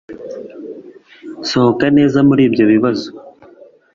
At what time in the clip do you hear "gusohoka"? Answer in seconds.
1.37-1.85